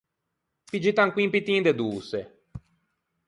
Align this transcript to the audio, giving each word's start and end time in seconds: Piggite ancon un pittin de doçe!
Piggite 0.69 1.01
ancon 1.03 1.23
un 1.25 1.33
pittin 1.33 1.61
de 1.65 1.73
doçe! 1.79 2.21